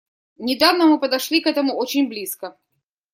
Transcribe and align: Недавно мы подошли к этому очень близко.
Недавно 0.39 0.87
мы 0.87 0.99
подошли 0.99 1.41
к 1.41 1.45
этому 1.45 1.75
очень 1.75 2.07
близко. 2.09 2.57